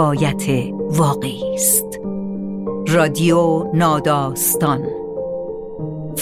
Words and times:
روایت 0.00 0.72
واقعی 0.90 1.54
است. 1.54 2.00
رادیو 2.88 3.70
ناداستان. 3.74 4.82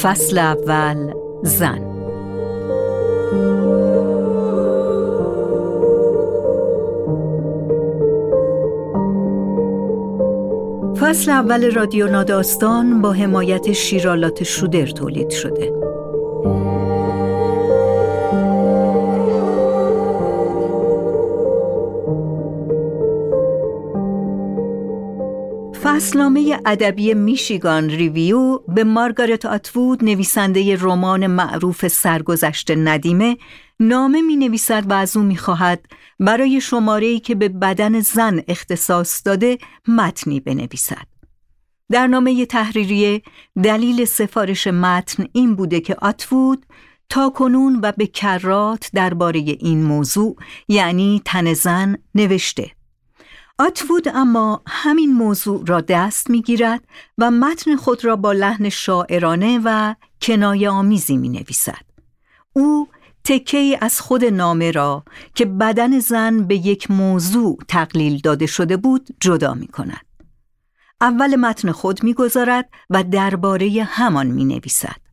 فصل 0.03 0.39
اول 0.39 1.13
زن. 1.43 1.79
فصل 11.01 11.31
اول 11.31 11.71
رادیو 11.71 12.09
ناداستان 12.09 13.03
با 13.03 13.13
حمایت 13.13 13.73
شیرالات 13.73 14.43
شودر 14.43 14.87
تولید 14.87 15.31
شده. 15.31 15.78
فصلنامه 25.83 26.61
ادبی 26.67 27.15
میشیگان 27.15 27.91
ریویو 27.91 28.59
به 28.59 28.85
مارگارت 28.85 29.47
آتوود 29.47 30.05
نویسنده 30.05 30.77
رمان 30.77 31.27
معروف 31.27 31.89
سرگذشت 31.89 32.71
ندیمه 32.71 33.37
نامه 33.81 34.23
می 34.23 34.37
نویسد 34.37 34.91
و 34.91 34.93
از 34.93 35.17
او 35.17 35.23
می 35.23 35.37
خواهد 35.37 35.87
برای 36.21 36.61
شماره‌ای 36.61 37.21
که 37.21 37.35
به 37.35 37.49
بدن 37.49 38.01
زن 38.01 38.43
اختصاص 38.49 39.23
داده 39.25 39.59
متنی 39.89 40.41
بنویسد. 40.41 41.07
در 41.91 42.07
نامه 42.07 42.47
تحریریه 42.47 43.23
دلیل 43.65 44.05
سفارش 44.05 44.67
متن 44.67 45.27
این 45.33 45.55
بوده 45.55 45.81
که 45.81 45.97
آتوود 46.03 46.67
تا 47.09 47.31
کنون 47.31 47.81
و 47.83 47.93
به 47.97 48.07
کرات 48.07 48.91
درباره 48.95 49.39
این 49.39 49.83
موضوع 49.83 50.37
یعنی 50.69 51.23
تن 51.25 51.55
زن 51.55 51.97
نوشته. 52.15 52.78
آتوود 53.59 54.09
اما 54.09 54.63
همین 54.67 55.13
موضوع 55.13 55.63
را 55.67 55.81
دست 55.81 56.31
می‌گیرد 56.31 56.85
و 57.19 57.31
متن 57.31 57.77
خود 57.77 58.05
را 58.05 58.17
با 58.17 58.33
لحن 58.33 58.69
شاعرانه 58.69 59.61
و 59.65 59.95
کنایه 60.23 60.71
آمیزی 60.71 61.17
می 61.17 61.29
نویسد. 61.29 61.85
او 62.53 62.89
تکه 63.25 63.79
از 63.81 64.01
خود 64.01 64.25
نامه 64.25 64.71
را 64.71 65.05
که 65.35 65.45
بدن 65.45 65.99
زن 65.99 66.43
به 66.43 66.55
یک 66.55 66.91
موضوع 66.91 67.59
تقلیل 67.69 68.19
داده 68.19 68.47
شده 68.47 68.77
بود 68.77 69.09
جدا 69.21 69.55
می 69.55 69.67
کند. 69.67 70.07
اول 71.01 71.37
متن 71.37 71.73
خود 71.73 72.05
می‌گذارد 72.05 72.69
و 72.91 73.05
درباره 73.05 73.83
همان 73.83 74.27
می 74.27 74.45
نویسد. 74.45 75.08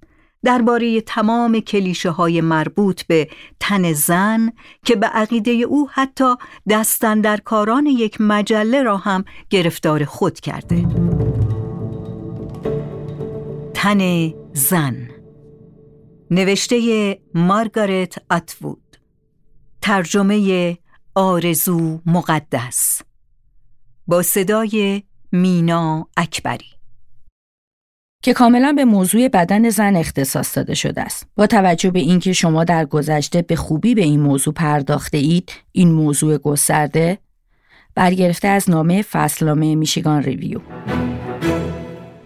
درباره 0.46 1.02
تمام 1.02 1.60
کلیشه 1.60 2.10
های 2.10 2.42
مربوط 2.42 3.04
به 3.04 3.30
تن 3.60 3.94
زن 3.94 4.52
که 4.86 4.96
به 4.96 5.08
عقیده 5.08 5.52
او 5.52 5.90
حتی 5.94 6.36
دستن 6.70 7.22
در 7.22 7.38
کاران 7.38 7.86
یک 7.86 8.18
مجله 8.22 8.84
را 8.84 8.98
هم 8.98 9.26
گرفتار 9.50 10.06
خود 10.06 10.40
کرده. 10.40 10.86
تن 13.74 14.34
زن 14.54 15.10
نوشته 16.32 17.20
مارگارت 17.34 18.16
اتوود 18.32 18.98
ترجمه 19.82 20.78
آرزو 21.16 22.00
مقدس 22.06 23.02
با 24.08 24.22
صدای 24.22 25.04
مینا 25.32 26.08
اکبری. 26.18 26.75
که 28.26 28.34
کاملا 28.34 28.74
به 28.74 28.86
موضوع 28.86 29.28
بدن 29.28 29.70
زن 29.70 29.96
اختصاص 29.96 30.58
داده 30.58 30.74
شده 30.74 31.02
است. 31.02 31.28
با 31.36 31.48
توجه 31.48 31.92
به 31.92 32.00
اینکه 32.00 32.34
شما 32.34 32.64
در 32.64 32.86
گذشته 32.86 33.42
به 33.42 33.56
خوبی 33.56 33.96
به 33.96 34.02
این 34.02 34.20
موضوع 34.20 34.54
پرداخته 34.54 35.18
اید، 35.18 35.52
این 35.72 35.92
موضوع 35.92 36.38
گسترده 36.38 37.18
برگرفته 37.96 38.48
از 38.48 38.70
نامه 38.70 39.02
فصلنامه 39.02 39.76
میشیگان 39.76 40.24
ریویو. 40.24 40.60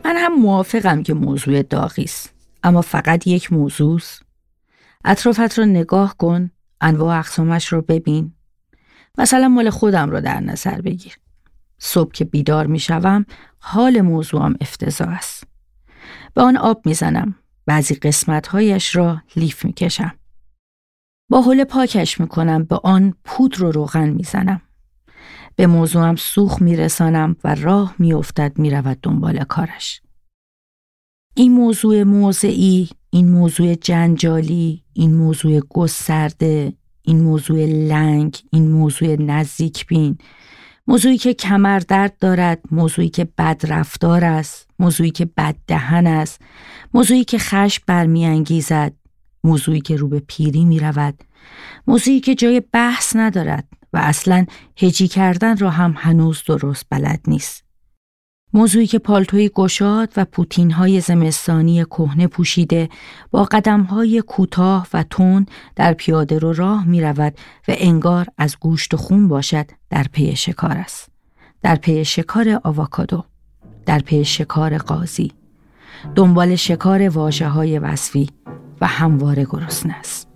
من 0.05 0.15
هم 0.15 0.33
موافقم 0.33 1.03
که 1.03 1.13
موضوع 1.13 1.61
داغی 1.61 2.03
است، 2.03 2.33
اما 2.63 2.81
فقط 2.81 3.27
یک 3.27 3.53
موضوع 3.53 3.95
است. 3.95 4.23
اطرافت 5.05 5.59
رو 5.59 5.65
نگاه 5.65 6.17
کن، 6.17 6.51
انواع 6.81 7.19
اقسامش 7.19 7.67
رو 7.67 7.81
ببین. 7.81 8.33
مثلا 9.17 9.47
مال 9.47 9.69
خودم 9.69 10.09
رو 10.09 10.21
در 10.21 10.39
نظر 10.39 10.81
بگیر. 10.81 11.17
صبح 11.79 12.11
که 12.11 12.25
بیدار 12.25 12.67
می‌شوم 12.67 13.25
حال 13.59 14.01
موضوعم 14.01 14.55
افتضاح 14.61 15.09
است. 15.09 15.48
به 16.33 16.41
آن 16.41 16.57
آب 16.57 16.81
می‌زنم. 16.85 17.35
بعضی 17.65 17.95
قسمتهایش 17.95 18.95
را 18.95 19.21
لیف 19.35 19.65
می‌کشم. 19.65 20.15
با 21.29 21.41
حل 21.41 21.63
پاکش 21.63 22.19
می‌کنم 22.19 22.63
به 22.63 22.79
آن 22.83 23.13
پودر 23.23 23.63
و 23.63 23.71
روغن 23.71 24.09
می‌زنم. 24.09 24.61
به 25.55 25.67
موضوعم 25.67 26.15
سوخ 26.15 26.61
میرسانم 26.61 27.35
و 27.43 27.55
راه 27.55 27.95
میافتد 27.99 28.59
می‌رود 28.59 28.97
دنبال 29.03 29.43
کارش. 29.43 30.01
این 31.35 31.51
موضوع 31.51 32.03
موضعی، 32.03 32.89
این 33.09 33.29
موضوع 33.29 33.75
جنجالی، 33.75 34.83
این 34.93 35.15
موضوع 35.15 35.59
گسترده، 35.59 36.73
این 37.01 37.21
موضوع 37.21 37.65
لنگ، 37.65 38.37
این 38.51 38.71
موضوع 38.71 39.21
نزدیک 39.21 39.87
بین، 39.87 40.17
موضوعی 40.89 41.17
که 41.17 41.33
کمر 41.33 41.79
درد 41.79 42.17
دارد، 42.17 42.59
موضوعی 42.71 43.09
که 43.09 43.27
بد 43.37 43.61
رفتار 43.67 44.25
است، 44.25 44.69
موضوعی 44.79 45.11
که 45.11 45.25
بد 45.25 45.55
دهن 45.67 46.07
است، 46.07 46.41
موضوعی 46.93 47.23
که 47.23 47.37
خشم 47.37 47.83
برمیانگیزد، 47.87 48.93
موضوعی 49.43 49.81
که 49.81 49.95
رو 49.95 50.07
به 50.07 50.19
پیری 50.19 50.65
می 50.65 50.79
رود، 50.79 51.23
موضوعی 51.87 52.19
که 52.19 52.35
جای 52.35 52.61
بحث 52.71 53.15
ندارد 53.15 53.67
و 53.93 53.97
اصلا 53.97 54.45
هجی 54.77 55.07
کردن 55.07 55.57
را 55.57 55.69
هم 55.69 55.93
هنوز 55.97 56.43
درست 56.47 56.85
بلد 56.89 57.19
نیست. 57.27 57.68
موضوعی 58.53 58.87
که 58.87 58.99
پالتوی 58.99 59.49
گشاد 59.55 60.13
و 60.17 60.25
پوتین 60.25 60.71
های 60.71 61.01
زمستانی 61.01 61.85
کهنه 61.85 62.27
پوشیده 62.27 62.89
با 63.31 63.43
قدم 63.43 63.81
های 63.81 64.23
کوتاه 64.27 64.87
و 64.93 65.03
تند 65.03 65.45
در 65.75 65.93
پیاده 65.93 66.39
رو 66.39 66.53
راه 66.53 66.87
می 66.87 67.01
رود 67.01 67.33
و 67.67 67.73
انگار 67.77 68.27
از 68.37 68.57
گوشت 68.59 68.93
و 68.93 68.97
خون 68.97 69.27
باشد 69.27 69.65
در 69.89 70.05
پی 70.11 70.35
شکار 70.35 70.77
است. 70.77 71.09
در 71.61 71.75
پی 71.75 72.05
شکار 72.05 72.61
آواکادو. 72.63 73.23
در 73.85 73.99
پی 73.99 74.25
شکار 74.25 74.77
غازی. 74.77 75.31
دنبال 76.15 76.55
شکار 76.55 77.09
واژه 77.09 77.47
های 77.47 77.79
وصفی 77.79 78.29
و 78.81 78.87
همواره 78.87 79.45
گرسنه 79.45 79.95
است. 79.99 80.28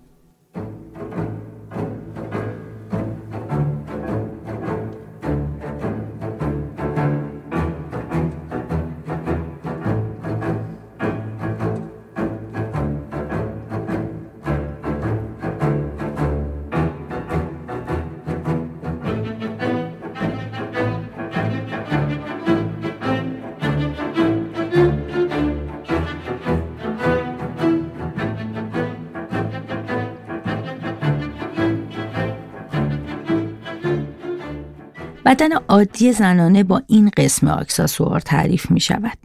بدن 35.26 35.54
عادی 35.54 36.14
زنانه 36.14 36.64
با 36.64 36.82
این 36.88 37.12
قسم 37.18 37.48
آکساسوار 37.48 38.20
تعریف 38.20 38.72
می 38.72 38.80
شود. 38.80 39.18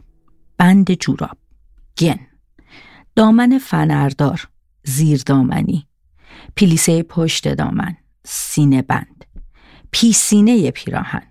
بند 0.57 0.93
جوراب، 0.93 1.37
گن، 1.97 2.19
دامن 3.15 3.57
فنردار، 3.57 4.47
زیر 4.83 5.21
دامنی، 5.25 5.87
پلیسه 6.55 7.03
پشت 7.03 7.55
دامن، 7.55 7.97
سینه 8.25 8.81
بند، 8.81 9.25
پیسینه 9.91 10.71
پیراهن، 10.71 11.23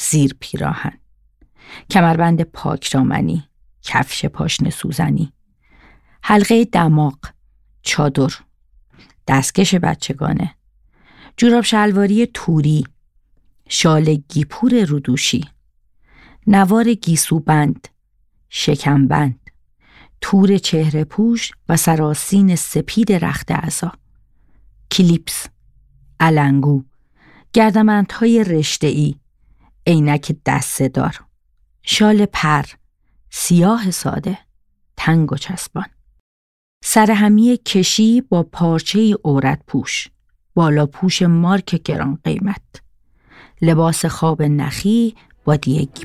زیر 0.00 0.36
پیراهن، 0.40 0.98
کمربند 1.90 2.42
پاک 2.42 2.92
دامنی، 2.92 3.44
کفش 3.82 4.24
پاشن 4.24 4.70
سوزنی، 4.70 5.32
حلقه 6.22 6.64
دماغ، 6.64 7.18
چادر، 7.82 8.34
دستکش 9.26 9.74
بچگانه، 9.74 10.54
جوراب 11.36 11.64
شلواری 11.64 12.26
توری، 12.34 12.84
شال 13.72 14.14
گیپور 14.14 14.84
رودوشی 14.84 15.44
نوار 16.46 16.94
گیسوبند 16.94 17.88
شکمبند 18.48 19.40
تور 20.20 20.58
چهره 20.58 21.04
پوش 21.04 21.52
و 21.68 21.76
سراسین 21.76 22.56
سپید 22.56 23.12
رخت 23.12 23.50
ازا 23.50 23.92
کلیپس 24.90 25.46
علنگو 26.20 26.84
گردمندهای 27.52 28.44
رشته‌ای 28.44 29.14
عینک 29.86 30.36
دسته 30.46 30.88
دار 30.88 31.24
شال 31.82 32.26
پر 32.26 32.64
سیاه 33.30 33.90
ساده 33.90 34.38
تنگ 34.96 35.32
و 35.32 35.36
چسبان. 35.36 35.86
سرهمی 36.84 37.56
کشی 37.56 38.20
با 38.20 38.42
پارچه 38.42 39.16
عورت 39.24 39.62
پوش 39.66 40.08
بالا 40.54 40.86
پوش 40.86 41.22
مارک 41.22 41.74
گران 41.82 42.18
قیمت. 42.24 42.89
لباس 43.62 44.06
خواب 44.06 44.42
نخی 44.42 45.14
با 45.44 45.56
دیگی 45.56 46.04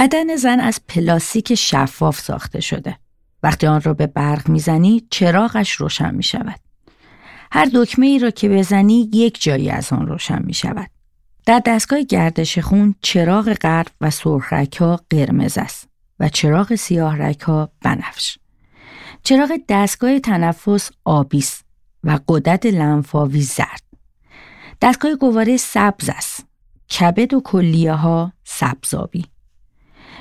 بدن 0.00 0.36
زن 0.36 0.60
از 0.60 0.80
پلاستیک 0.88 1.54
شفاف 1.54 2.20
ساخته 2.20 2.60
شده. 2.60 2.96
وقتی 3.42 3.66
آن 3.66 3.80
را 3.80 3.94
به 3.94 4.06
برق 4.06 4.48
می‌زنی 4.48 5.06
چراغش 5.10 5.72
روشن 5.72 6.14
می 6.14 6.22
شود. 6.22 6.60
هر 7.52 7.70
دکمه 7.74 8.06
ای 8.06 8.18
را 8.18 8.30
که 8.30 8.48
بزنی 8.48 9.10
یک 9.12 9.42
جایی 9.42 9.70
از 9.70 9.92
آن 9.92 10.06
روشن 10.06 10.42
می 10.42 10.54
شود. 10.54 10.90
در 11.46 11.62
دستگاه 11.66 12.02
گردش 12.02 12.58
خون 12.58 12.94
چراغ 13.02 13.52
غرب 13.52 13.86
و 14.00 14.10
سرخ 14.10 14.52
ها 14.80 15.00
قرمز 15.10 15.58
است 15.58 15.88
و 16.20 16.28
چراغ 16.28 16.74
سیاه 16.74 17.34
ها 17.46 17.70
بنفش. 17.80 18.38
چراغ 19.22 19.50
دستگاه 19.68 20.18
تنفس 20.18 20.90
آبی 21.04 21.38
است 21.38 21.64
و 22.04 22.20
قدرت 22.28 22.66
لنفاوی 22.66 23.42
زرد. 23.42 23.82
دستگاه 24.82 25.14
گواره 25.14 25.56
سبز 25.56 26.08
است. 26.08 26.46
کبد 26.98 27.34
و 27.34 27.40
کلیه 27.40 27.92
ها 27.92 28.32
سبزابی. 28.44 29.24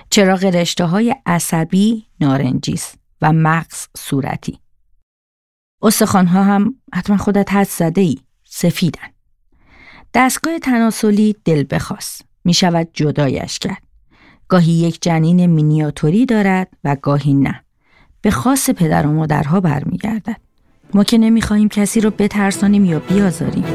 چراغ 0.09 0.45
رشته 0.45 0.85
های 0.85 1.15
عصبی 1.25 2.05
نارنجیست 2.21 2.99
و 3.21 3.33
مغز 3.33 3.87
صورتی. 3.97 4.59
استخوان 5.81 6.27
ها 6.27 6.43
هم 6.43 6.75
حتما 6.93 7.17
خودت 7.17 7.53
حد 7.53 7.67
زده 7.67 8.01
ای 8.01 8.17
سفیدن. 8.43 9.07
دستگاه 10.13 10.59
تناسلی 10.59 11.35
دل 11.45 11.65
بخواست. 11.71 12.21
می 12.43 12.53
شود 12.53 12.87
جدایش 12.93 13.59
کرد. 13.59 13.83
گاهی 14.47 14.71
یک 14.71 15.01
جنین 15.01 15.45
مینیاتوری 15.45 16.25
دارد 16.25 16.67
و 16.83 16.95
گاهی 17.01 17.33
نه. 17.33 17.63
به 18.21 18.31
خاص 18.31 18.69
پدر 18.69 19.07
و 19.07 19.11
مادرها 19.11 19.59
برمیگردد. 19.59 20.41
ما 20.93 21.03
که 21.03 21.17
نمی‌خواهیم 21.17 21.69
کسی 21.69 22.01
رو 22.01 22.09
بترسانیم 22.09 22.85
یا 22.85 22.99
بیازاریم. 22.99 23.65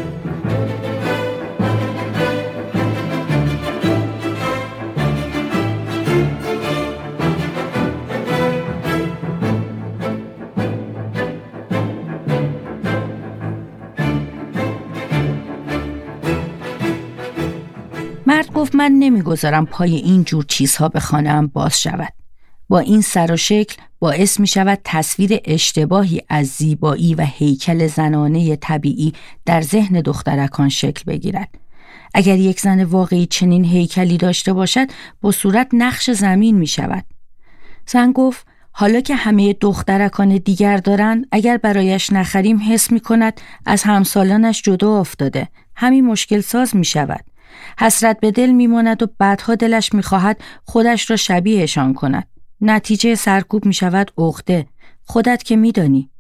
من 18.85 18.93
نمی‌گذارم 18.93 19.67
پای 19.67 19.97
این 19.97 20.25
جور 20.25 20.45
چیزها 20.45 20.89
به 20.89 21.01
خانهام 21.01 21.47
باز 21.47 21.81
شود. 21.81 22.13
با 22.69 22.79
این 22.79 23.01
سر 23.01 23.33
و 23.33 23.37
شکل 23.37 23.83
باعث 23.99 24.41
می 24.41 24.47
شود 24.47 24.79
تصویر 24.85 25.41
اشتباهی 25.45 26.21
از 26.29 26.47
زیبایی 26.47 27.15
و 27.15 27.25
هیکل 27.25 27.87
زنانه 27.87 28.57
طبیعی 28.57 29.13
در 29.45 29.61
ذهن 29.61 30.01
دخترکان 30.01 30.69
شکل 30.69 31.03
بگیرد. 31.07 31.49
اگر 32.15 32.39
یک 32.39 32.61
زن 32.61 32.85
واقعی 32.85 33.27
چنین 33.27 33.65
هیکلی 33.65 34.17
داشته 34.17 34.53
باشد 34.53 34.87
با 35.21 35.33
صورت 35.33 35.69
نقش 35.73 36.11
زمین 36.11 36.57
می 36.57 36.67
شود. 36.67 37.05
زن 37.87 38.13
گفت 38.13 38.47
حالا 38.73 39.01
که 39.01 39.15
همه 39.15 39.53
دخترکان 39.53 40.37
دیگر 40.37 40.77
دارند 40.77 41.27
اگر 41.33 41.57
برایش 41.57 42.13
نخریم 42.13 42.61
حس 42.73 42.93
می 42.93 43.01
کند 43.01 43.41
از 43.67 43.83
همسالانش 43.83 44.63
جدا 44.63 45.01
افتاده 45.01 45.49
همین 45.77 46.07
مشکل 46.07 46.41
ساز 46.41 46.77
می 46.77 46.85
شود. 46.85 47.34
حسرت 47.79 48.21
به 48.21 48.31
دل 48.31 48.51
میماند 48.51 49.03
و 49.03 49.07
بعدها 49.19 49.55
دلش 49.55 49.93
می‌خواهد 49.93 50.41
خودش 50.65 51.11
را 51.11 51.17
شبیهشان 51.17 51.95
کند. 51.95 52.27
نتیجه 52.61 53.15
سرکوب 53.15 53.65
می 53.67 53.75
شود 53.75 54.13
عقده. 54.19 54.67
خودت 55.05 55.43
که 55.43 55.57
میدانی. 55.57 56.11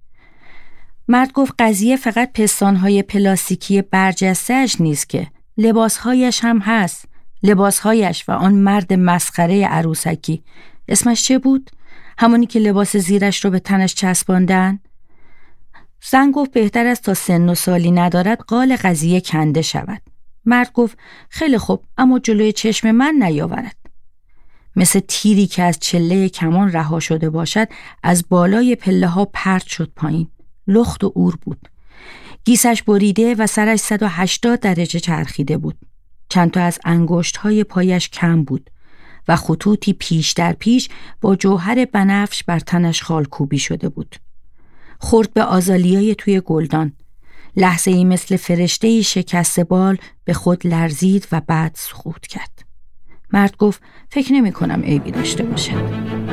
مرد 1.08 1.32
گفت 1.32 1.54
قضیه 1.58 1.96
فقط 1.96 2.32
پستانهای 2.32 3.02
پلاستیکی 3.02 3.82
برجستهش 3.82 4.80
نیست 4.80 5.08
که 5.08 5.26
لباسهایش 5.56 6.44
هم 6.44 6.58
هست. 6.58 7.04
لباسهایش 7.42 8.28
و 8.28 8.32
آن 8.32 8.54
مرد 8.54 8.92
مسخره 8.92 9.66
عروسکی. 9.66 10.42
اسمش 10.88 11.24
چه 11.24 11.38
بود؟ 11.38 11.70
همونی 12.18 12.46
که 12.46 12.58
لباس 12.58 12.96
زیرش 12.96 13.44
رو 13.44 13.50
به 13.50 13.58
تنش 13.58 13.94
چسباندن؟ 13.94 14.78
زن 16.10 16.30
گفت 16.30 16.50
بهتر 16.50 16.86
است 16.86 17.02
تا 17.02 17.14
سن 17.14 17.48
و 17.48 17.54
سالی 17.54 17.90
ندارد 17.90 18.38
قال 18.38 18.76
قضیه 18.76 19.20
کنده 19.20 19.62
شود. 19.62 20.02
مرد 20.46 20.72
گفت 20.72 20.98
خیلی 21.28 21.58
خوب 21.58 21.84
اما 21.98 22.18
جلوی 22.18 22.52
چشم 22.52 22.90
من 22.90 23.14
نیاورد. 23.22 23.76
مثل 24.76 25.00
تیری 25.08 25.46
که 25.46 25.62
از 25.62 25.78
چله 25.78 26.28
کمان 26.28 26.72
رها 26.72 27.00
شده 27.00 27.30
باشد 27.30 27.68
از 28.02 28.24
بالای 28.28 28.76
پله 28.76 29.06
ها 29.06 29.24
پرت 29.24 29.66
شد 29.66 29.92
پایین. 29.96 30.28
لخت 30.66 31.04
و 31.04 31.12
اور 31.14 31.38
بود. 31.42 31.68
گیسش 32.44 32.82
بریده 32.82 33.34
و 33.34 33.46
سرش 33.46 33.80
180 33.80 34.60
درجه 34.60 35.00
چرخیده 35.00 35.58
بود. 35.58 35.78
چند 36.28 36.50
تا 36.50 36.60
از 36.60 36.78
انگشت 36.84 37.36
های 37.36 37.64
پایش 37.64 38.08
کم 38.08 38.44
بود 38.44 38.70
و 39.28 39.36
خطوطی 39.36 39.92
پیش 39.92 40.32
در 40.32 40.52
پیش 40.52 40.88
با 41.20 41.36
جوهر 41.36 41.84
بنفش 41.84 42.44
بر 42.44 42.58
تنش 42.58 43.02
خالکوبی 43.02 43.58
شده 43.58 43.88
بود. 43.88 44.16
خورد 44.98 45.32
به 45.32 45.42
آزالیای 45.42 46.14
توی 46.14 46.40
گلدان 46.40 46.92
لحظه 47.56 47.90
ای 47.90 48.04
مثل 48.04 48.36
فرشته 48.36 49.02
شکست 49.02 49.60
بال 49.60 49.98
به 50.24 50.32
خود 50.32 50.66
لرزید 50.66 51.28
و 51.32 51.40
بعد 51.40 51.72
سقوط 51.74 52.26
کرد. 52.26 52.64
مرد 53.32 53.56
گفت 53.56 53.82
فکر 54.08 54.32
نمی 54.32 54.52
کنم 54.52 54.82
عیبی 54.82 55.10
داشته 55.10 55.44
باشد. 55.44 56.23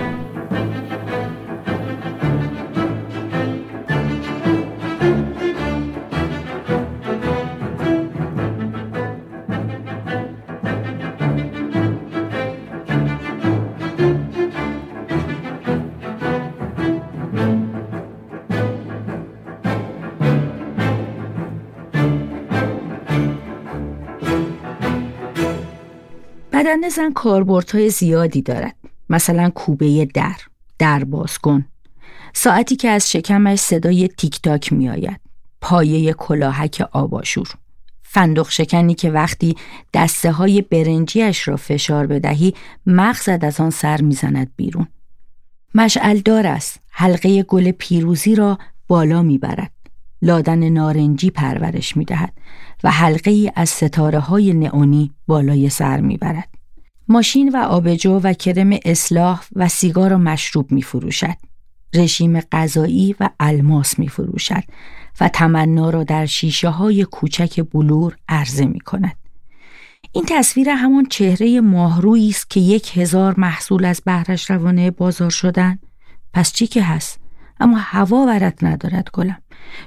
بدن 26.61 26.89
زن 26.89 27.13
کاربردهای 27.13 27.89
زیادی 27.89 28.41
دارد 28.41 28.75
مثلا 29.09 29.49
کوبه 29.49 30.05
در 30.13 30.35
در 30.79 31.03
بازکن 31.03 31.65
ساعتی 32.33 32.75
که 32.75 32.89
از 32.89 33.11
شکمش 33.11 33.59
صدای 33.59 34.07
تیک 34.07 34.41
تاک 34.41 34.73
می 34.73 34.89
آید 34.89 35.19
پایه 35.61 36.13
کلاهک 36.13 36.87
آباشور 36.91 37.47
فندق 38.01 38.49
شکنی 38.49 38.93
که 38.93 39.11
وقتی 39.11 39.55
دسته 39.93 40.31
های 40.31 40.61
برنجیش 40.61 41.47
را 41.47 41.55
فشار 41.55 42.07
بدهی 42.07 42.53
مغزت 42.85 43.43
از 43.43 43.59
آن 43.59 43.69
سر 43.69 44.01
می‌زند 44.01 44.51
بیرون. 44.55 44.87
مشعلدار 45.75 46.47
است. 46.47 46.79
حلقه 46.89 47.43
گل 47.43 47.71
پیروزی 47.71 48.35
را 48.35 48.57
بالا 48.87 49.21
می‌برد. 49.21 49.71
لادن 50.21 50.69
نارنجی 50.69 51.29
پرورش 51.29 51.97
می‌دهد. 51.97 52.33
و 52.83 52.91
حلقه 52.91 53.51
از 53.55 53.69
ستاره 53.69 54.19
های 54.19 54.53
نئونی 54.53 55.11
بالای 55.27 55.69
سر 55.69 55.99
می‌برد. 55.99 56.49
ماشین 57.07 57.49
و 57.49 57.57
آبجو 57.57 58.19
و 58.23 58.33
کرم 58.33 58.69
اصلاح 58.85 59.43
و 59.55 59.67
سیگار 59.67 60.13
و 60.13 60.17
مشروب 60.17 60.71
می 60.71 60.81
فروشد. 60.81 61.35
رژیم 61.93 62.39
غذایی 62.39 63.15
و 63.19 63.29
الماس 63.39 63.99
می 63.99 64.07
فروشد 64.07 64.63
و 65.21 65.27
تمنا 65.27 65.89
را 65.89 66.03
در 66.03 66.25
شیشه 66.25 66.69
های 66.69 67.05
کوچک 67.05 67.61
بلور 67.71 68.17
عرضه 68.29 68.65
می 68.65 68.79
کند. 68.79 69.15
این 70.11 70.25
تصویر 70.27 70.69
همان 70.69 71.05
چهره 71.05 71.61
ماهرویی 71.61 72.29
است 72.29 72.49
که 72.49 72.59
یک 72.59 72.97
هزار 72.97 73.33
محصول 73.37 73.85
از 73.85 74.01
بهرش 74.05 74.49
روانه 74.49 74.91
بازار 74.91 75.29
شدن 75.29 75.79
پس 76.33 76.53
چی 76.53 76.67
که 76.67 76.83
هست 76.83 77.19
اما 77.59 77.77
هوا 77.77 78.25
ورد 78.25 78.59
ندارد 78.61 79.09
گلم 79.13 79.37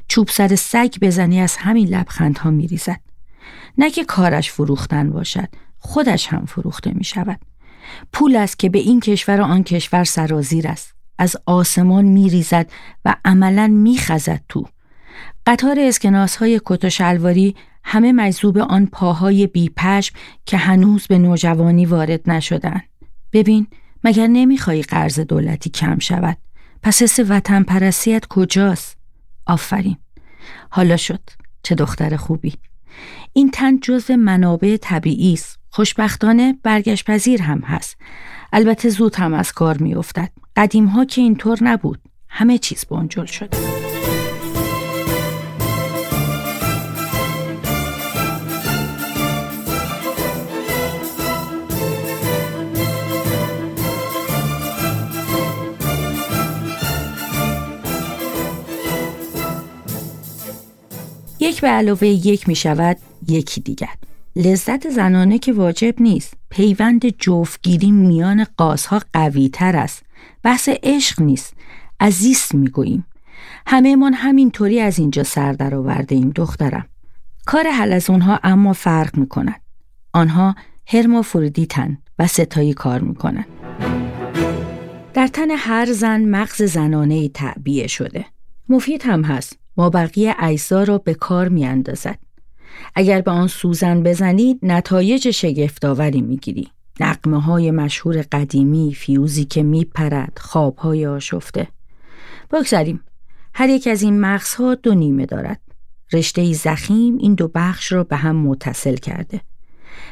چوب 0.09 0.29
سر 0.29 0.55
سگ 0.55 0.95
بزنی 1.01 1.41
از 1.41 1.57
همین 1.57 1.89
لبخندها 1.89 2.51
میریزد 2.51 3.01
نه 3.79 3.91
که 3.91 4.05
کارش 4.05 4.51
فروختن 4.51 5.11
باشد 5.11 5.49
خودش 5.79 6.27
هم 6.27 6.45
فروخته 6.45 6.93
می 6.95 7.05
شود 7.05 7.41
پول 8.13 8.37
است 8.37 8.59
که 8.59 8.69
به 8.69 8.79
این 8.79 9.01
کشور 9.01 9.41
و 9.41 9.45
آن 9.45 9.65
کشور 9.65 10.05
سرازیر 10.05 10.69
است 10.69 10.95
از 11.19 11.37
آسمان 11.47 12.05
می 12.05 12.31
ریزد 12.31 12.71
و 13.05 13.17
عملا 13.25 13.67
می 13.67 13.99
خزد 13.99 14.41
تو 14.49 14.67
قطار 15.47 15.81
اسکناس 15.81 16.37
های 16.37 16.61
کت 16.65 16.85
و 16.85 16.91
شلواری 16.91 17.55
همه 17.85 18.13
مجذوب 18.13 18.59
آن 18.59 18.87
پاهای 18.87 19.47
بیپشم 19.47 20.15
که 20.47 20.57
هنوز 20.57 21.07
به 21.07 21.19
نوجوانی 21.19 21.87
وارد 21.87 22.31
نشدن. 22.31 22.81
ببین 23.33 23.67
مگر 24.05 24.27
نمیخوایی 24.27 24.83
قرض 24.83 25.21
دولتی 25.21 25.71
کم 25.71 25.99
شود؟ 25.99 26.37
پس 26.83 27.03
حس 27.03 27.21
وطن 27.29 27.63
پرستیت 27.63 28.27
کجاست؟ 28.27 28.97
آفرین. 29.47 29.97
حالا 30.71 30.97
شد. 30.97 31.21
چه 31.63 31.75
دختر 31.75 32.17
خوبی. 32.17 32.53
این 33.33 33.51
تن 33.51 33.81
جزو 33.81 34.17
منابع 34.17 34.77
طبیعی 34.77 35.33
است. 35.33 35.59
خوشبختانه 35.71 36.59
برگشت 36.63 37.05
پذیر 37.05 37.43
هم 37.43 37.61
هست. 37.61 37.97
البته 38.53 38.89
زود 38.89 39.15
هم 39.17 39.35
از 39.35 39.53
کار 39.53 39.79
میافتد. 39.79 40.31
قدیم 40.57 40.87
ها 40.87 41.05
که 41.05 41.21
اینطور 41.21 41.59
نبود. 41.63 41.99
همه 42.29 42.59
چیز 42.59 42.85
بنجل 42.85 43.25
شد. 43.25 43.84
یک 61.55 61.61
به 61.61 61.69
علاوه 61.69 62.07
یک 62.09 62.49
می 62.49 62.55
شود 62.55 62.97
یکی 63.29 63.61
دیگر. 63.61 63.89
لذت 64.37 64.91
زنانه 64.91 65.39
که 65.39 65.53
واجب 65.53 65.95
نیست. 66.03 66.35
پیوند 66.51 67.07
جفتگیری 67.19 67.91
میان 67.91 68.47
قاسها 68.57 69.01
قوی 69.13 69.49
تر 69.49 69.77
است. 69.77 70.03
بحث 70.43 70.69
عشق 70.83 71.23
نیست. 71.23 71.55
عزیز 72.01 72.43
می‌گوییم. 72.55 73.07
همه 73.67 73.97
من 73.97 74.13
همینطوری 74.15 74.81
از 74.81 74.99
اینجا 74.99 75.23
سر 75.23 75.53
در 75.53 75.75
آورده 75.75 76.15
ایم 76.15 76.31
دخترم. 76.31 76.87
کار 77.47 77.67
حل 77.71 77.93
از 77.93 78.11
اونها 78.11 78.41
اما 78.43 78.73
فرق 78.73 79.17
می‌کنن 79.17 79.57
آنها 80.13 80.55
هرمافرودیتن 80.87 81.99
و 82.19 82.27
ستایی 82.27 82.75
کار 82.75 83.01
می‌کنن. 83.01 83.45
در 85.15 85.27
تن 85.27 85.51
هر 85.51 85.93
زن 85.93 86.25
مغز 86.25 86.63
زنانه 86.63 87.29
تعبیه 87.29 87.87
شده. 87.87 88.25
مفید 88.69 89.03
هم 89.05 89.23
هست. 89.25 89.59
ما 89.77 89.91
بقیه 89.91 90.35
اجزا 90.39 90.83
را 90.83 90.99
به 90.99 91.15
کار 91.15 91.49
می 91.49 91.67
اندازد. 91.67 92.19
اگر 92.95 93.21
به 93.21 93.31
آن 93.31 93.49
سوزن 93.49 94.03
بزنید 94.03 94.59
نتایج 94.63 95.31
شگفتآوری 95.31 96.23
می‌گیری. 96.23 96.69
نقمه 97.01 97.41
های 97.41 97.71
مشهور 97.71 98.25
قدیمی، 98.33 98.95
فیوزی 98.95 99.45
که 99.45 99.63
میپرد، 99.63 100.39
خواب 100.41 100.77
های 100.77 101.07
آشفته. 101.07 101.69
بگذاریم. 102.53 103.01
هر 103.55 103.69
یک 103.69 103.87
از 103.87 104.03
این 104.03 104.21
مغزها 104.21 104.75
دو 104.75 104.95
نیمه 104.95 105.27
دارد. 105.27 105.61
رشته 106.13 106.53
زخیم 106.53 107.19
این 107.19 107.35
دو 107.35 107.51
بخش 107.55 107.93
را 107.93 108.05
به 108.05 108.17
هم 108.17 108.37
متصل 108.37 108.97
کرده. 108.97 109.41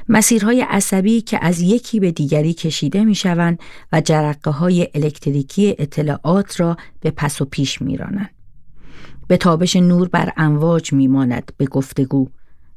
مسیرهای 0.09 0.63
عصبی 0.63 1.21
که 1.21 1.39
از 1.45 1.61
یکی 1.61 2.01
به 2.01 2.13
دیگری 2.13 2.55
کشیده 2.55 3.05
می 3.05 3.15
شوند 3.15 3.59
و 3.93 4.01
جرقه 4.01 4.51
های 4.51 4.89
الکتریکی 4.95 5.77
اطلاعات 5.79 6.61
را 6.61 6.77
به 7.01 7.11
پس 7.11 7.41
و 7.41 7.45
پیش 7.45 7.83
می 7.83 7.97
رانند. 7.97 8.42
به 9.33 9.39
تابش 9.39 9.77
نور 9.77 10.09
بر 10.09 10.33
امواج 10.37 10.93
میماند 10.93 11.53
به 11.57 11.67
گفتگو. 11.67 12.29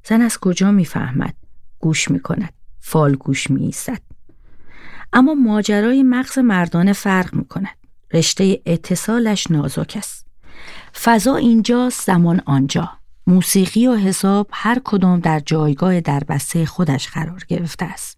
زن 0.04 0.22
از 0.22 0.38
کجا 0.38 0.72
می‌فهمد؟ 0.72 1.34
گوش 1.80 2.12
می‌کند. 2.12 2.54
فال 2.80 3.16
گوش 3.16 3.52
میایستد. 3.52 4.02
اما 5.14 5.34
ماجرای 5.34 6.04
مغز 6.04 6.40
مردانه 6.40 6.94
فرق 6.94 7.34
می‌کند. 7.34 7.78
رشته 8.14 8.62
اتصالش 8.66 9.52
نازک 9.52 9.94
است. 9.98 10.28
فضا 11.04 11.36
اینجا 11.36 11.90
زمان 12.06 12.42
آنجا. 12.46 12.90
موسیقی 13.28 13.88
و 13.88 13.96
حساب 13.96 14.48
هر 14.52 14.82
کدام 14.84 15.20
در 15.20 15.40
جایگاه 15.40 16.02
دربسته 16.02 16.66
خودش 16.66 17.08
قرار 17.08 17.44
گرفته 17.48 17.86
است. 17.86 18.18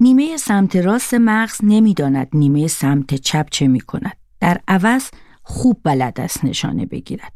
نیمه 0.00 0.36
سمت 0.36 0.76
راست 0.76 1.14
مغز 1.14 1.58
نمی‌داند 1.62 2.28
نیمه 2.32 2.66
سمت 2.66 3.14
چپ 3.14 3.46
چه 3.50 3.68
می 3.68 3.80
کند. 3.80 4.16
در 4.40 4.60
عوض 4.68 5.10
خوب 5.42 5.80
بلد 5.84 6.20
است 6.20 6.44
نشانه 6.44 6.86
بگیرد. 6.86 7.32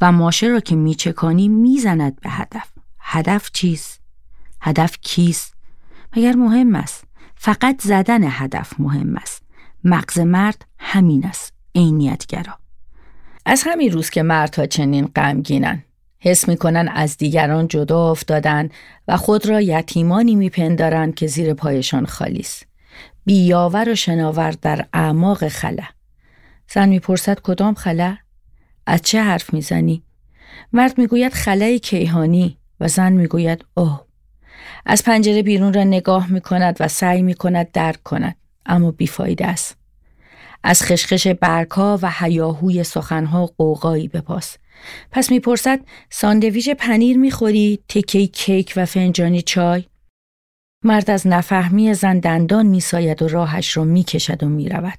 و 0.00 0.12
ماشه 0.12 0.46
را 0.46 0.60
که 0.60 0.76
میچکانی 0.76 1.48
می‌زند 1.48 2.20
به 2.20 2.30
هدف. 2.30 2.68
هدف 3.00 3.50
چیست؟ 3.52 4.00
هدف 4.60 4.98
کیست؟ 5.00 5.54
مگر 6.16 6.32
مهم 6.32 6.74
است؟ 6.74 7.04
فقط 7.36 7.82
زدن 7.82 8.20
هدف 8.24 8.80
مهم 8.80 9.16
است. 9.16 9.42
مغز 9.84 10.18
مرد 10.18 10.64
همین 10.78 11.26
است 11.26 11.52
عینیتگرا. 11.74 12.58
از 13.46 13.62
همین 13.66 13.92
روز 13.92 14.10
که 14.10 14.22
مردها 14.22 14.66
چنین 14.66 15.06
غمگینن 15.06 15.84
حس 16.20 16.48
می‌کنن 16.48 16.88
از 16.88 17.16
دیگران 17.16 17.68
جدا 17.68 18.10
افتادن 18.10 18.68
و 19.08 19.16
خود 19.16 19.46
را 19.46 19.60
یتیمانی 19.60 20.34
میپندارند 20.34 21.14
که 21.14 21.26
زیر 21.26 21.54
پایشان 21.54 22.06
خالی 22.06 22.40
است. 22.40 22.66
بیاور 23.24 23.88
و 23.88 23.94
شناور 23.94 24.50
در 24.50 24.86
اعماق 24.92 25.48
خلا 25.48 25.84
زن 26.70 26.88
می‌پرسد 26.88 27.40
کدام 27.40 27.74
خلا 27.74 28.16
از 28.88 29.02
چه 29.02 29.22
حرف 29.22 29.54
می‌زنی؟ 29.54 30.02
مرد 30.72 30.98
می‌گوید 30.98 31.32
خلای 31.32 31.78
کیهانی 31.78 32.58
و 32.80 32.88
زن 32.88 33.12
می‌گوید 33.12 33.64
اوه. 33.74 34.04
از 34.86 35.04
پنجره 35.04 35.42
بیرون 35.42 35.72
را 35.72 35.84
نگاه 35.84 36.32
می‌کند 36.32 36.76
و 36.80 36.88
سعی 36.88 37.22
می‌کند 37.22 37.72
درک 37.72 38.02
کند 38.02 38.36
اما 38.66 38.90
بیفایده 38.90 39.46
است. 39.46 39.76
از 40.62 40.82
خشخش 40.82 41.26
برکا 41.26 41.98
و 42.02 42.12
هیاهوی 42.18 42.84
سخنها 42.84 43.46
قوقایی 43.46 44.08
بپاس 44.08 44.56
پس 45.10 45.30
می‌پرسد 45.30 45.80
ساندویچ 46.10 46.70
پنیر 46.70 47.18
می‌خوری؟ 47.18 47.78
تکه 47.88 48.26
کیک 48.26 48.72
و 48.76 48.86
فنجانی 48.86 49.42
چای؟ 49.42 49.84
مرد 50.84 51.10
از 51.10 51.26
نفهمی 51.26 51.94
زن 51.94 52.18
دندان 52.18 52.66
میساید 52.66 53.22
و 53.22 53.28
راهش 53.28 53.76
را 53.76 53.84
می‌کشد 53.84 54.42
و 54.42 54.48
می‌رود. 54.48 54.98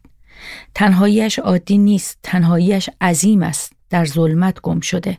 تنهاییش 0.75 1.39
عادی 1.39 1.77
نیست 1.77 2.19
تنهاییش 2.23 2.89
عظیم 3.01 3.43
است. 3.43 3.78
در 3.89 4.05
ظلمت 4.05 4.61
گم 4.61 4.79
شده 4.79 5.17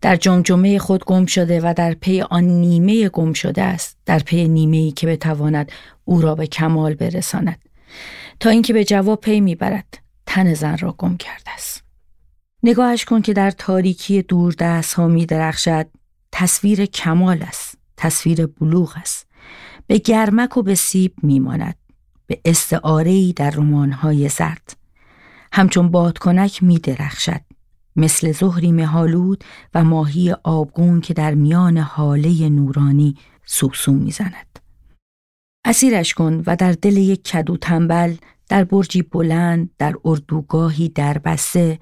در 0.00 0.16
جمجمه 0.16 0.78
خود 0.78 1.04
گم 1.04 1.26
شده 1.26 1.60
و 1.60 1.74
در 1.76 1.94
پی 1.94 2.20
آن 2.20 2.44
نیمه 2.44 3.08
گم 3.08 3.32
شده 3.32 3.62
است 3.62 3.96
در 4.06 4.18
پی 4.18 4.48
نیمه 4.48 4.76
ای 4.76 4.90
که 4.90 5.06
بتواند 5.06 5.72
او 6.04 6.20
را 6.20 6.34
به 6.34 6.46
کمال 6.46 6.94
برساند. 6.94 7.58
تا 8.40 8.50
اینکه 8.50 8.72
به 8.72 8.84
جواب 8.84 9.20
پی 9.20 9.40
می‌برد 9.40 9.98
تن 10.26 10.54
زن 10.54 10.78
را 10.78 10.94
گم 10.98 11.16
کرده 11.16 11.50
است. 11.54 11.84
نگاهش 12.62 13.04
کن 13.04 13.22
که 13.22 13.32
در 13.32 13.50
تاریکی 13.50 14.22
دور 14.22 14.54
دست 14.58 14.94
ها 14.94 15.08
می 15.08 15.26
درخشد 15.26 15.86
تصویر 16.32 16.86
کمال 16.86 17.42
است 17.42 17.78
تصویر 17.96 18.46
بلوغ 18.46 18.94
است. 18.96 19.26
به 19.86 19.98
گرمک 19.98 20.56
و 20.56 20.62
به 20.62 20.74
سیب 20.74 21.14
میماند. 21.22 21.76
به 22.26 22.40
استعاره 22.44 23.32
در 23.32 23.50
رمانهای 23.50 24.28
زرد. 24.28 24.76
همچون 25.52 25.88
بادکنک 25.88 26.62
می 26.62 26.78
درخشد 26.78 27.40
مثل 27.96 28.32
زهری 28.32 28.72
مهالود 28.72 29.44
و 29.74 29.84
ماهی 29.84 30.32
آبگون 30.44 31.00
که 31.00 31.14
در 31.14 31.34
میان 31.34 31.78
حاله 31.78 32.48
نورانی 32.48 33.16
سوسو 33.44 33.92
می‌زند. 33.92 34.58
اسیرش 35.64 36.14
کن 36.14 36.42
و 36.46 36.56
در 36.56 36.72
دل 36.72 36.96
یک 36.96 37.22
کدو 37.22 37.56
تنبل 37.56 38.14
در 38.48 38.64
برجی 38.64 39.02
بلند 39.02 39.70
در 39.78 39.94
اردوگاهی 40.04 40.88
در 40.88 41.18
بسته 41.18 41.78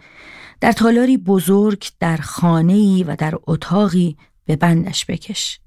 در 0.61 0.73
تالاری 0.73 1.16
بزرگ 1.16 1.87
در 2.00 2.16
خانه‌ای 2.16 3.04
و 3.04 3.16
در 3.16 3.35
اتاقی 3.47 4.16
به 4.44 4.56
بندش 4.56 5.06
بکش. 5.06 5.61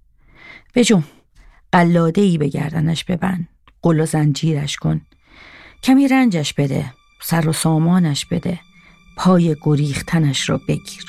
بجم 0.75 1.03
قلاده 1.71 2.21
ای 2.21 2.37
به 2.37 2.47
گردنش 2.47 3.03
ببند. 3.03 3.47
قل 3.81 3.99
و 3.99 4.05
زنجیرش 4.05 4.75
کن 4.75 5.01
کمی 5.83 6.07
رنجش 6.07 6.53
بده 6.53 6.93
سر 7.21 7.49
و 7.49 7.53
سامانش 7.53 8.25
بده. 8.25 8.59
پای 9.17 9.55
گریختنش 9.61 10.49
را 10.49 10.61
بگیر. 10.67 11.05